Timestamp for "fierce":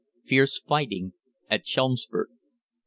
0.25-0.59